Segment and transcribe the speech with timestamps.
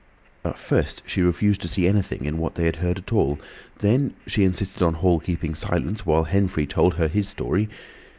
[0.43, 3.37] At first she refused to see anything in what they had heard at all.
[3.77, 7.69] Then she insisted on Hall keeping silence, while Henfrey told her his story.